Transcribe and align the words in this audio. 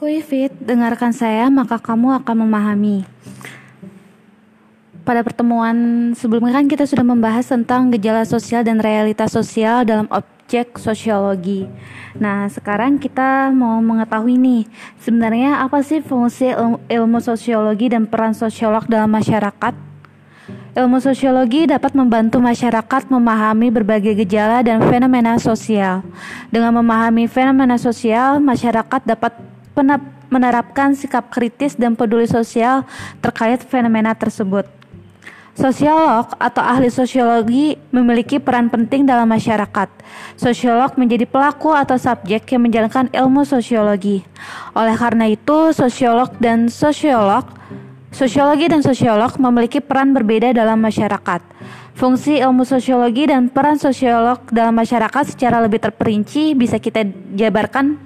Kuifit, 0.00 0.48
dengarkan 0.64 1.12
saya 1.12 1.52
maka 1.52 1.76
kamu 1.76 2.24
akan 2.24 2.48
memahami. 2.48 3.04
Pada 5.04 5.20
pertemuan 5.20 5.76
sebelumnya 6.16 6.56
kan 6.56 6.72
kita 6.72 6.88
sudah 6.88 7.04
membahas 7.04 7.44
tentang 7.44 7.92
gejala 7.92 8.24
sosial 8.24 8.64
dan 8.64 8.80
realitas 8.80 9.28
sosial 9.28 9.84
dalam 9.84 10.08
objek 10.08 10.80
sosiologi. 10.80 11.68
Nah, 12.16 12.48
sekarang 12.48 12.96
kita 12.96 13.52
mau 13.52 13.76
mengetahui 13.84 14.40
nih, 14.40 14.64
sebenarnya 15.04 15.60
apa 15.60 15.84
sih 15.84 16.00
fungsi 16.00 16.48
ilmu 16.88 17.20
sosiologi 17.20 17.92
dan 17.92 18.08
peran 18.08 18.32
sosiolog 18.32 18.88
dalam 18.88 19.12
masyarakat? 19.12 19.76
Ilmu 20.80 20.96
sosiologi 21.04 21.68
dapat 21.68 21.92
membantu 21.92 22.40
masyarakat 22.40 23.12
memahami 23.12 23.68
berbagai 23.68 24.16
gejala 24.24 24.64
dan 24.64 24.80
fenomena 24.80 25.36
sosial. 25.36 26.00
Dengan 26.48 26.80
memahami 26.80 27.28
fenomena 27.28 27.76
sosial, 27.76 28.40
masyarakat 28.40 29.04
dapat 29.04 29.36
menerapkan 30.30 30.94
sikap 30.94 31.30
kritis 31.30 31.74
dan 31.74 31.98
peduli 31.98 32.26
sosial 32.26 32.86
terkait 33.22 33.62
fenomena 33.66 34.14
tersebut. 34.14 34.66
Sosiolog 35.58 36.30
atau 36.40 36.62
ahli 36.62 36.88
sosiologi 36.88 37.76
memiliki 37.92 38.40
peran 38.40 38.70
penting 38.70 39.04
dalam 39.04 39.28
masyarakat. 39.28 39.90
Sosiolog 40.38 40.94
menjadi 40.96 41.26
pelaku 41.26 41.74
atau 41.74 42.00
subjek 42.00 42.48
yang 42.54 42.64
menjalankan 42.64 43.10
ilmu 43.12 43.44
sosiologi. 43.44 44.24
Oleh 44.72 44.96
karena 44.96 45.28
itu, 45.28 45.74
sosiolog 45.74 46.32
dan 46.40 46.70
sosiolog 46.70 47.44
Sosiologi 48.10 48.66
dan 48.66 48.82
sosiolog 48.82 49.38
memiliki 49.38 49.78
peran 49.78 50.10
berbeda 50.10 50.50
dalam 50.50 50.82
masyarakat. 50.82 51.38
Fungsi 51.94 52.42
ilmu 52.42 52.66
sosiologi 52.66 53.30
dan 53.30 53.46
peran 53.46 53.78
sosiolog 53.78 54.42
dalam 54.50 54.74
masyarakat 54.74 55.30
secara 55.30 55.62
lebih 55.62 55.78
terperinci 55.78 56.58
bisa 56.58 56.82
kita 56.82 57.06
jabarkan 57.38 58.02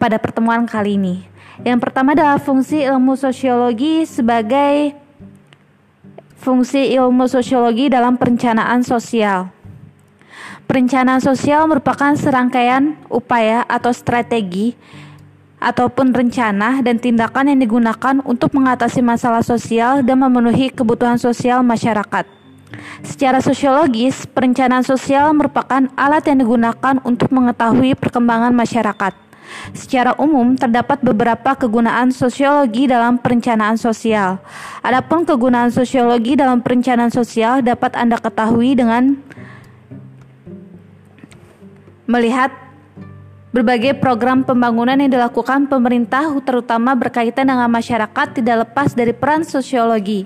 pada 0.00 0.16
pertemuan 0.16 0.64
kali 0.64 0.96
ini. 0.96 1.28
Yang 1.60 1.84
pertama 1.84 2.16
adalah 2.16 2.40
fungsi 2.40 2.80
ilmu 2.88 3.20
sosiologi 3.20 4.08
sebagai 4.08 4.96
fungsi 6.40 6.96
ilmu 6.96 7.28
sosiologi 7.28 7.92
dalam 7.92 8.16
perencanaan 8.16 8.80
sosial. 8.80 9.52
Perencanaan 10.64 11.20
sosial 11.20 11.68
merupakan 11.68 12.16
serangkaian 12.16 12.96
upaya 13.12 13.68
atau 13.68 13.92
strategi 13.92 14.72
ataupun 15.60 16.16
rencana 16.16 16.80
dan 16.80 16.96
tindakan 16.96 17.52
yang 17.52 17.60
digunakan 17.60 18.24
untuk 18.24 18.56
mengatasi 18.56 19.04
masalah 19.04 19.44
sosial 19.44 20.00
dan 20.00 20.16
memenuhi 20.16 20.72
kebutuhan 20.72 21.20
sosial 21.20 21.60
masyarakat. 21.60 22.24
Secara 23.04 23.44
sosiologis, 23.44 24.24
perencanaan 24.30 24.86
sosial 24.86 25.34
merupakan 25.36 25.90
alat 25.98 26.24
yang 26.24 26.40
digunakan 26.40 26.96
untuk 27.04 27.28
mengetahui 27.28 27.98
perkembangan 27.98 28.54
masyarakat. 28.56 29.29
Secara 29.72 30.16
umum, 30.18 30.56
terdapat 30.58 31.00
beberapa 31.00 31.54
kegunaan 31.54 32.10
sosiologi 32.10 32.90
dalam 32.90 33.20
perencanaan 33.20 33.78
sosial. 33.78 34.42
Adapun 34.82 35.22
kegunaan 35.22 35.70
sosiologi 35.70 36.34
dalam 36.34 36.60
perencanaan 36.64 37.12
sosial 37.12 37.62
dapat 37.62 37.94
Anda 37.94 38.18
ketahui 38.18 38.74
dengan 38.74 39.18
melihat 42.10 42.50
Berbagai 43.50 43.98
program 43.98 44.46
pembangunan 44.46 44.94
yang 44.94 45.10
dilakukan 45.10 45.66
pemerintah 45.66 46.30
terutama 46.46 46.94
berkaitan 46.94 47.50
dengan 47.50 47.66
masyarakat 47.66 48.38
tidak 48.38 48.62
lepas 48.62 48.94
dari 48.94 49.10
peran 49.10 49.42
sosiologi. 49.42 50.22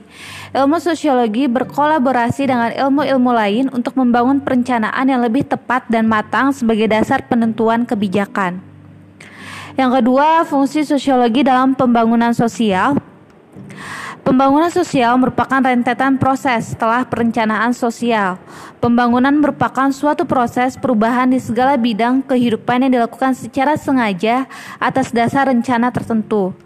Ilmu 0.53 0.77
sosiologi 0.77 1.49
berkolaborasi 1.49 2.45
dengan 2.45 2.69
ilmu-ilmu 2.77 3.33
lain 3.33 3.73
untuk 3.73 3.97
membangun 3.97 4.45
perencanaan 4.45 5.09
yang 5.09 5.25
lebih 5.25 5.49
tepat 5.49 5.89
dan 5.89 6.05
matang 6.05 6.53
sebagai 6.53 6.85
dasar 6.85 7.25
penentuan 7.25 7.89
kebijakan. 7.89 8.74
Yang 9.75 9.91
kedua, 10.01 10.47
fungsi 10.47 10.87
sosiologi 10.87 11.43
dalam 11.43 11.75
pembangunan 11.75 12.31
sosial 12.31 12.95
Pembangunan 14.25 14.73
sosial 14.73 15.21
merupakan 15.21 15.61
rentetan 15.61 16.17
proses 16.17 16.73
setelah 16.73 17.05
perencanaan 17.05 17.77
sosial. 17.77 18.41
Pembangunan 18.81 19.37
merupakan 19.37 19.93
suatu 19.93 20.25
proses 20.25 20.81
perubahan 20.81 21.29
di 21.29 21.37
segala 21.37 21.77
bidang 21.77 22.25
kehidupan 22.25 22.89
yang 22.89 22.93
dilakukan 22.97 23.37
secara 23.37 23.77
sengaja 23.77 24.49
atas 24.81 25.13
dasar 25.13 25.53
rencana 25.53 25.93
tertentu. 25.93 26.57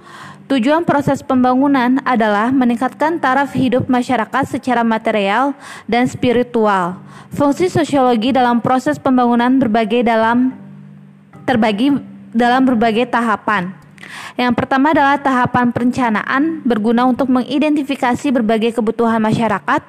Tujuan 0.46 0.86
proses 0.86 1.18
pembangunan 1.18 1.98
adalah 2.06 2.54
meningkatkan 2.54 3.18
taraf 3.18 3.50
hidup 3.58 3.90
masyarakat 3.90 4.54
secara 4.54 4.86
material 4.86 5.50
dan 5.90 6.06
spiritual. 6.06 6.94
Fungsi 7.34 7.66
sosiologi 7.66 8.30
dalam 8.30 8.62
proses 8.62 9.02
pembangunan 9.02 9.58
berbagai 9.58 10.06
dalam 10.06 10.54
terbagi 11.42 12.17
dalam 12.32 12.64
berbagai 12.64 13.08
tahapan. 13.08 13.88
Yang 14.38 14.54
pertama 14.54 14.94
adalah 14.94 15.18
tahapan 15.18 15.74
perencanaan 15.74 16.62
berguna 16.62 17.04
untuk 17.10 17.26
mengidentifikasi 17.26 18.30
berbagai 18.30 18.78
kebutuhan 18.78 19.18
masyarakat. 19.18 19.82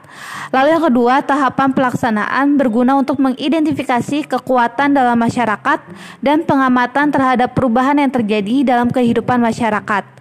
Lalu 0.49 0.67
yang 0.73 0.83
kedua, 0.89 1.15
tahapan 1.21 1.69
pelaksanaan 1.71 2.57
berguna 2.57 2.97
untuk 2.97 3.21
mengidentifikasi 3.21 4.25
kekuatan 4.25 4.97
dalam 4.97 5.15
masyarakat 5.21 5.79
dan 6.25 6.41
pengamatan 6.43 7.13
terhadap 7.13 7.53
perubahan 7.53 8.01
yang 8.01 8.09
terjadi 8.09 8.65
dalam 8.75 8.89
kehidupan 8.89 9.37
masyarakat. 9.37 10.17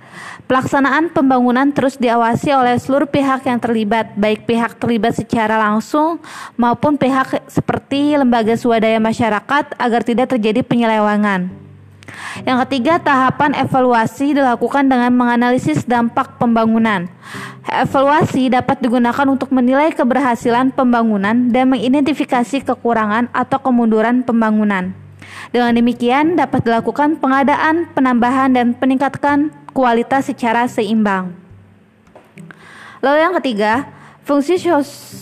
Pelaksanaan 0.48 1.12
pembangunan 1.12 1.68
terus 1.76 2.00
diawasi 2.00 2.52
oleh 2.56 2.80
seluruh 2.80 3.04
pihak 3.04 3.44
yang 3.44 3.60
terlibat, 3.60 4.16
baik 4.16 4.48
pihak 4.48 4.80
terlibat 4.80 5.12
secara 5.12 5.60
langsung 5.60 6.20
maupun 6.56 6.96
pihak 6.96 7.44
seperti 7.52 8.16
lembaga 8.16 8.56
swadaya 8.56 8.96
masyarakat 8.96 9.76
agar 9.76 10.00
tidak 10.04 10.32
terjadi 10.32 10.64
penyelewangan. 10.64 11.67
Yang 12.46 12.58
ketiga, 12.66 13.02
tahapan 13.02 13.54
evaluasi 13.58 14.36
dilakukan 14.36 14.86
dengan 14.86 15.10
menganalisis 15.14 15.82
dampak 15.84 16.38
pembangunan. 16.38 17.10
Evaluasi 17.68 18.48
dapat 18.48 18.80
digunakan 18.80 19.26
untuk 19.28 19.52
menilai 19.52 19.92
keberhasilan 19.92 20.72
pembangunan 20.72 21.52
dan 21.52 21.68
mengidentifikasi 21.68 22.64
kekurangan 22.64 23.28
atau 23.34 23.58
kemunduran 23.60 24.24
pembangunan. 24.24 24.96
Dengan 25.52 25.72
demikian, 25.76 26.36
dapat 26.36 26.64
dilakukan 26.64 27.20
pengadaan, 27.20 27.88
penambahan, 27.92 28.52
dan 28.52 28.72
peningkatan 28.76 29.52
kualitas 29.72 30.28
secara 30.28 30.64
seimbang. 30.68 31.32
Lalu 33.04 33.18
yang 33.22 33.34
ketiga, 33.38 33.72
fungsi, 34.26 34.58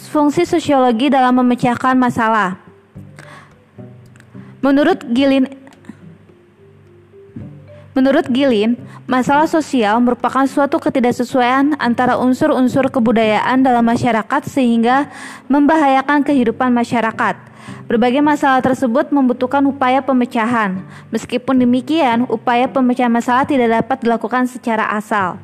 fungsi 0.08 0.42
sosiologi 0.48 1.12
dalam 1.12 1.36
memecahkan 1.42 1.94
masalah. 1.98 2.58
Menurut 4.64 4.98
Gilin 5.12 5.46
Menurut 7.96 8.28
Gilin, 8.28 8.76
masalah 9.08 9.48
sosial 9.48 9.96
merupakan 10.04 10.44
suatu 10.44 10.76
ketidaksesuaian 10.76 11.80
antara 11.80 12.20
unsur-unsur 12.20 12.92
kebudayaan 12.92 13.64
dalam 13.64 13.88
masyarakat 13.88 14.44
sehingga 14.44 15.08
membahayakan 15.48 16.20
kehidupan 16.20 16.76
masyarakat. 16.76 17.40
Berbagai 17.88 18.20
masalah 18.20 18.60
tersebut 18.60 19.08
membutuhkan 19.08 19.64
upaya 19.64 20.04
pemecahan. 20.04 20.84
Meskipun 21.08 21.56
demikian, 21.56 22.28
upaya 22.28 22.68
pemecahan 22.68 23.08
masalah 23.08 23.48
tidak 23.48 23.80
dapat 23.80 24.04
dilakukan 24.04 24.44
secara 24.44 24.92
asal. 24.92 25.40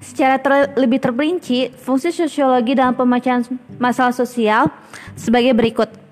Secara 0.00 0.40
lebih 0.72 1.04
terperinci, 1.04 1.68
fungsi 1.76 2.16
sosiologi 2.16 2.72
dalam 2.72 2.96
pemecahan 2.96 3.44
masalah 3.76 4.16
sosial 4.16 4.72
sebagai 5.12 5.52
berikut. 5.52 6.05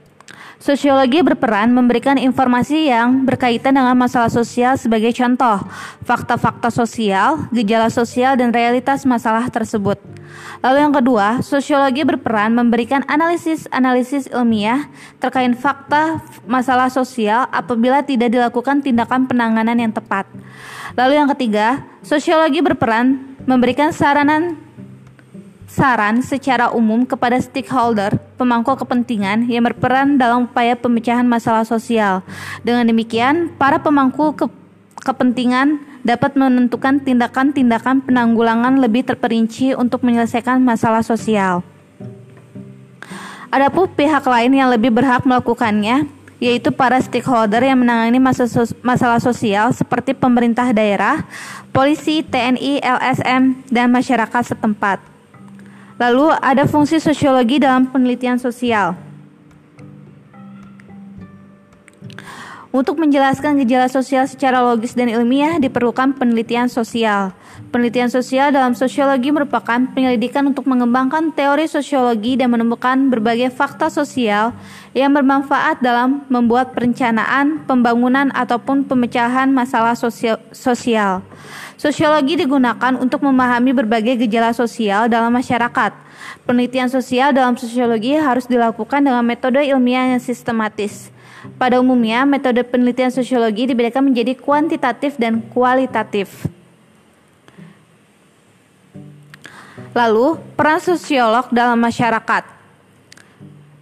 Sosiologi 0.63 1.21
berperan 1.21 1.75
memberikan 1.75 2.15
informasi 2.15 2.89
yang 2.89 3.27
berkaitan 3.27 3.75
dengan 3.75 3.99
masalah 3.99 4.31
sosial 4.31 4.79
sebagai 4.79 5.11
contoh, 5.11 5.61
fakta-fakta 6.07 6.71
sosial, 6.71 7.51
gejala 7.51 7.91
sosial, 7.91 8.39
dan 8.39 8.55
realitas 8.55 9.03
masalah 9.03 9.51
tersebut. 9.51 9.99
Lalu 10.65 10.79
yang 10.81 10.95
kedua, 10.97 11.45
sosiologi 11.45 12.07
berperan 12.09 12.57
memberikan 12.57 13.05
analisis-analisis 13.05 14.33
ilmiah 14.33 14.89
terkait 15.21 15.53
fakta 15.61 16.25
masalah 16.49 16.89
sosial 16.89 17.45
apabila 17.53 18.01
tidak 18.01 18.33
dilakukan 18.33 18.81
tindakan 18.81 19.29
penanganan 19.29 19.77
yang 19.77 19.93
tepat. 19.93 20.25
Lalu 20.97 21.21
yang 21.21 21.29
ketiga, 21.37 21.85
sosiologi 22.01 22.65
berperan 22.65 23.37
memberikan 23.45 23.93
saranan 23.93 24.57
saran 25.69 26.23
secara 26.23 26.71
umum 26.71 27.03
kepada 27.03 27.35
stakeholder 27.43 28.15
pemangku 28.35 28.75
kepentingan 28.75 29.47
yang 29.47 29.65
berperan 29.67 30.19
dalam 30.19 30.51
upaya 30.51 30.75
pemecahan 30.75 31.27
masalah 31.27 31.63
sosial. 31.63 32.27
Dengan 32.67 32.87
demikian, 32.91 33.55
para 33.57 33.79
pemangku 33.79 34.35
ke 34.35 34.47
kepentingan 35.05 35.81
dapat 36.05 36.37
menentukan 36.37 37.01
tindakan-tindakan 37.01 38.05
penanggulangan 38.05 38.77
lebih 38.77 39.09
terperinci 39.09 39.73
untuk 39.73 40.05
menyelesaikan 40.05 40.61
masalah 40.61 41.01
sosial. 41.01 41.65
Adapun 43.49 43.87
pihak 43.87 44.27
lain 44.27 44.53
yang 44.53 44.69
lebih 44.69 44.91
berhak 44.91 45.23
melakukannya, 45.23 46.11
yaitu 46.43 46.75
para 46.75 46.99
stakeholder 46.99 47.63
yang 47.63 47.79
menangani 47.79 48.19
masalah 48.83 49.23
sosial 49.23 49.71
seperti 49.71 50.13
pemerintah 50.13 50.75
daerah, 50.75 51.23
polisi, 51.71 52.27
TNI, 52.27 52.83
LSM, 52.83 53.63
dan 53.71 53.87
masyarakat 53.95 54.43
setempat. 54.53 55.14
Lalu 55.95 56.35
ada 56.43 56.67
fungsi 56.67 56.99
sosiologi 56.99 57.63
dalam 57.63 57.87
penelitian 57.87 58.35
sosial. 58.43 58.99
Untuk 62.75 62.99
menjelaskan 62.99 63.63
gejala 63.63 63.87
sosial 63.87 64.27
secara 64.27 64.59
logis 64.59 64.99
dan 64.99 65.07
ilmiah 65.07 65.63
diperlukan 65.63 66.19
penelitian 66.19 66.67
sosial. 66.67 67.31
Penelitian 67.71 68.11
sosial 68.11 68.51
dalam 68.51 68.75
sosiologi 68.75 69.31
merupakan 69.31 69.79
penyelidikan 69.95 70.43
untuk 70.51 70.67
mengembangkan 70.67 71.31
teori 71.39 71.71
sosiologi 71.71 72.35
dan 72.35 72.51
menemukan 72.51 73.15
berbagai 73.15 73.55
fakta 73.55 73.87
sosial 73.95 74.51
yang 74.91 75.15
bermanfaat 75.15 75.87
dalam 75.87 76.27
membuat 76.27 76.75
perencanaan, 76.75 77.63
pembangunan, 77.63 78.35
ataupun 78.35 78.83
pemecahan 78.91 79.55
masalah 79.55 79.95
sosial. 79.95 81.23
Sosiologi 81.79 82.43
digunakan 82.43 82.99
untuk 82.99 83.23
memahami 83.23 83.71
berbagai 83.71 84.19
gejala 84.27 84.51
sosial 84.51 85.07
dalam 85.07 85.31
masyarakat. 85.31 85.95
Penelitian 86.43 86.91
sosial 86.91 87.31
dalam 87.31 87.55
sosiologi 87.55 88.19
harus 88.19 88.51
dilakukan 88.51 88.99
dengan 88.99 89.23
metode 89.23 89.63
ilmiah 89.63 90.11
yang 90.11 90.19
sistematis. 90.19 91.14
Pada 91.61 91.77
umumnya, 91.77 92.25
metode 92.25 92.65
penelitian 92.65 93.13
sosiologi 93.13 93.69
dibedakan 93.69 94.09
menjadi 94.13 94.33
kuantitatif 94.33 95.21
dan 95.21 95.45
kualitatif. 95.53 96.49
Lalu, 99.95 100.41
peran 100.59 100.81
sosiolog 100.81 101.53
dalam 101.53 101.79
masyarakat. 101.79 102.43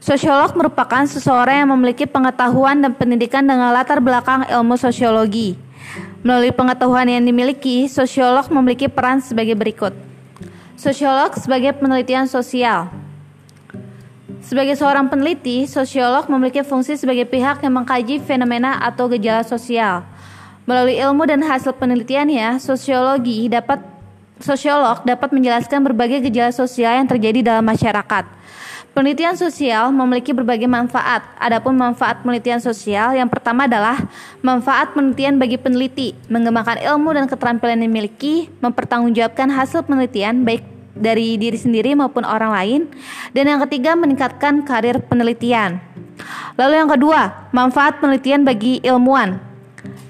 Sosiolog 0.02 0.52
merupakan 0.58 1.06
seseorang 1.06 1.62
yang 1.62 1.70
memiliki 1.78 2.10
pengetahuan 2.10 2.82
dan 2.82 2.90
pendidikan 2.92 3.46
dengan 3.46 3.70
latar 3.70 4.02
belakang 4.02 4.42
ilmu 4.50 4.74
sosiologi. 4.74 5.54
Melalui 6.26 6.50
pengetahuan 6.50 7.06
yang 7.06 7.22
dimiliki, 7.22 7.86
sosiolog 7.86 8.50
memiliki 8.50 8.90
peran 8.90 9.22
sebagai 9.22 9.54
berikut. 9.54 9.94
Sosiolog 10.74 11.38
sebagai 11.38 11.78
penelitian 11.78 12.26
sosial. 12.26 12.90
Sebagai 14.42 14.74
seorang 14.74 15.06
peneliti, 15.06 15.70
sosiolog 15.70 16.26
memiliki 16.26 16.66
fungsi 16.66 16.98
sebagai 16.98 17.30
pihak 17.30 17.62
yang 17.62 17.78
mengkaji 17.78 18.18
fenomena 18.26 18.74
atau 18.82 19.06
gejala 19.06 19.46
sosial. 19.46 20.02
Melalui 20.66 20.98
ilmu 20.98 21.22
dan 21.30 21.46
hasil 21.46 21.78
penelitiannya, 21.78 22.58
sosiologi 22.58 23.46
dapat 23.46 23.78
sosiolog 24.42 25.06
dapat 25.06 25.30
menjelaskan 25.30 25.86
berbagai 25.86 26.26
gejala 26.26 26.50
sosial 26.50 26.98
yang 26.98 27.06
terjadi 27.06 27.54
dalam 27.54 27.62
masyarakat. 27.62 28.26
Penelitian 28.92 29.38
sosial 29.40 29.88
memiliki 29.88 30.36
berbagai 30.36 30.68
manfaat. 30.68 31.24
Adapun 31.40 31.72
manfaat 31.72 32.20
penelitian 32.20 32.60
sosial 32.60 33.16
yang 33.16 33.30
pertama 33.30 33.64
adalah 33.64 33.96
manfaat 34.44 34.92
penelitian 34.92 35.40
bagi 35.40 35.56
peneliti, 35.56 36.12
mengembangkan 36.28 36.76
ilmu 36.76 37.16
dan 37.16 37.24
keterampilan 37.24 37.80
yang 37.80 37.88
dimiliki, 37.88 38.52
mempertanggungjawabkan 38.60 39.48
hasil 39.48 39.88
penelitian 39.88 40.44
baik 40.44 40.71
dari 40.92 41.40
diri 41.40 41.56
sendiri 41.56 41.96
maupun 41.96 42.22
orang 42.24 42.52
lain. 42.52 42.80
Dan 43.32 43.48
yang 43.48 43.60
ketiga, 43.68 43.96
meningkatkan 43.96 44.64
karir 44.64 45.00
penelitian. 45.04 45.80
Lalu 46.60 46.74
yang 46.84 46.90
kedua, 46.92 47.48
manfaat 47.50 47.98
penelitian 47.98 48.44
bagi 48.44 48.78
ilmuwan. 48.84 49.40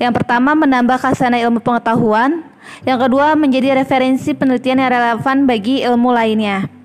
Yang 0.03 0.13
pertama, 0.23 0.59
menambah 0.59 0.99
khasana 0.99 1.39
ilmu 1.39 1.63
pengetahuan. 1.63 2.43
Yang 2.83 3.09
kedua, 3.09 3.39
menjadi 3.39 3.79
referensi 3.79 4.35
penelitian 4.35 4.83
yang 4.83 4.91
relevan 4.91 5.47
bagi 5.47 5.87
ilmu 5.87 6.11
lainnya. 6.11 6.82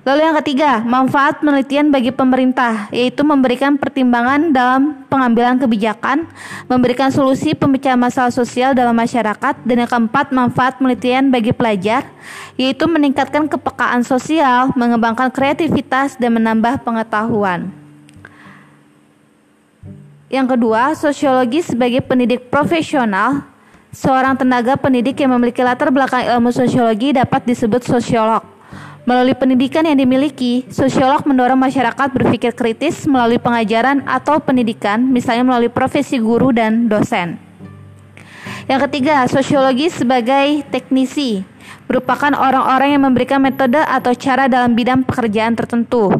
Lalu 0.00 0.20
yang 0.24 0.36
ketiga, 0.40 0.80
manfaat 0.80 1.44
penelitian 1.44 1.92
bagi 1.92 2.08
pemerintah, 2.08 2.88
yaitu 2.88 3.20
memberikan 3.20 3.76
pertimbangan 3.76 4.48
dalam 4.48 5.04
pengambilan 5.12 5.60
kebijakan, 5.60 6.24
memberikan 6.72 7.12
solusi 7.12 7.52
pemecahan 7.52 8.00
masalah 8.00 8.32
sosial 8.32 8.72
dalam 8.72 8.96
masyarakat, 8.96 9.60
dan 9.60 9.76
yang 9.76 9.90
keempat, 9.92 10.32
manfaat 10.32 10.80
penelitian 10.80 11.28
bagi 11.28 11.52
pelajar, 11.52 12.08
yaitu 12.56 12.88
meningkatkan 12.88 13.44
kepekaan 13.44 14.00
sosial, 14.00 14.72
mengembangkan 14.72 15.28
kreativitas, 15.28 16.16
dan 16.16 16.32
menambah 16.32 16.80
pengetahuan. 16.80 17.68
Yang 20.32 20.56
kedua, 20.56 20.96
sosiologi 20.96 21.60
sebagai 21.60 22.00
pendidik 22.00 22.48
profesional, 22.48 23.44
seorang 23.92 24.32
tenaga 24.32 24.80
pendidik 24.80 25.20
yang 25.20 25.36
memiliki 25.36 25.60
latar 25.60 25.92
belakang 25.92 26.24
ilmu 26.24 26.48
sosiologi 26.56 27.12
dapat 27.12 27.44
disebut 27.44 27.84
sosiolog. 27.84 28.49
Melalui 29.08 29.32
pendidikan 29.32 29.88
yang 29.88 29.96
dimiliki, 29.96 30.68
sosiolog 30.68 31.24
mendorong 31.24 31.56
masyarakat 31.56 32.08
berpikir 32.12 32.52
kritis 32.52 33.08
melalui 33.08 33.40
pengajaran 33.40 34.04
atau 34.04 34.36
pendidikan, 34.44 35.00
misalnya 35.00 35.40
melalui 35.40 35.72
profesi 35.72 36.20
guru 36.20 36.52
dan 36.52 36.84
dosen. 36.84 37.40
Yang 38.68 38.86
ketiga, 38.86 39.24
sosiologi 39.26 39.88
sebagai 39.88 40.62
teknisi 40.68 41.42
merupakan 41.90 42.30
orang-orang 42.38 42.94
yang 42.94 43.02
memberikan 43.02 43.42
metode 43.42 43.82
atau 43.82 44.14
cara 44.14 44.46
dalam 44.46 44.78
bidang 44.78 45.02
pekerjaan 45.02 45.58
tertentu. 45.58 46.14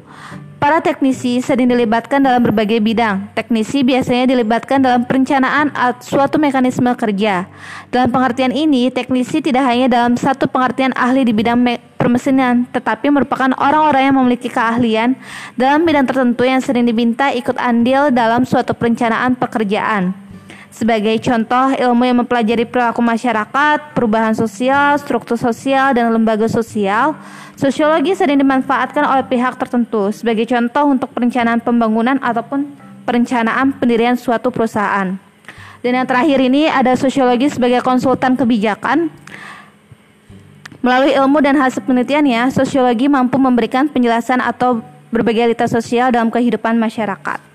Para 0.60 0.84
teknisi 0.84 1.40
sering 1.40 1.72
dilibatkan 1.72 2.20
dalam 2.20 2.44
berbagai 2.44 2.84
bidang. 2.84 3.32
Teknisi 3.32 3.80
biasanya 3.80 4.28
dilibatkan 4.28 4.84
dalam 4.84 5.08
perencanaan 5.08 5.72
suatu 6.04 6.36
mekanisme 6.36 6.92
kerja. 7.00 7.48
Dalam 7.88 8.12
pengertian 8.12 8.52
ini, 8.52 8.92
teknisi 8.92 9.40
tidak 9.40 9.64
hanya 9.64 9.88
dalam 9.88 10.20
satu 10.20 10.44
pengertian 10.44 10.92
ahli 10.92 11.24
di 11.24 11.32
bidang 11.32 11.64
permesinan, 11.96 12.68
tetapi 12.76 13.08
merupakan 13.08 13.56
orang-orang 13.56 14.12
yang 14.12 14.16
memiliki 14.20 14.52
keahlian 14.52 15.16
dalam 15.56 15.80
bidang 15.80 16.04
tertentu 16.04 16.44
yang 16.44 16.60
sering 16.60 16.84
diminta 16.84 17.32
ikut 17.32 17.56
andil 17.56 18.12
dalam 18.12 18.44
suatu 18.44 18.76
perencanaan 18.76 19.40
pekerjaan. 19.40 20.12
Sebagai 20.70 21.18
contoh, 21.18 21.74
ilmu 21.74 22.02
yang 22.06 22.22
mempelajari 22.22 22.62
perilaku 22.62 23.02
masyarakat, 23.02 23.90
perubahan 23.90 24.38
sosial, 24.38 24.94
struktur 25.02 25.34
sosial, 25.34 25.90
dan 25.90 26.14
lembaga 26.14 26.46
sosial, 26.46 27.18
sosiologi 27.58 28.14
sering 28.14 28.38
dimanfaatkan 28.38 29.02
oleh 29.02 29.26
pihak 29.26 29.58
tertentu 29.58 30.14
sebagai 30.14 30.46
contoh 30.46 30.86
untuk 30.86 31.10
perencanaan 31.10 31.58
pembangunan 31.58 32.22
ataupun 32.22 32.70
perencanaan 33.02 33.74
pendirian 33.74 34.14
suatu 34.14 34.54
perusahaan. 34.54 35.18
Dan 35.82 35.92
yang 35.98 36.06
terakhir 36.06 36.38
ini 36.38 36.70
ada 36.70 36.94
sosiologi 36.94 37.50
sebagai 37.50 37.82
konsultan 37.82 38.38
kebijakan. 38.38 39.10
Melalui 40.86 41.12
ilmu 41.18 41.42
dan 41.42 41.58
hasil 41.58 41.82
penelitiannya, 41.82 42.54
sosiologi 42.54 43.10
mampu 43.10 43.42
memberikan 43.42 43.90
penjelasan 43.90 44.38
atau 44.38 44.80
berbagai 45.10 45.50
realitas 45.50 45.74
sosial 45.74 46.14
dalam 46.14 46.30
kehidupan 46.30 46.78
masyarakat. 46.78 47.49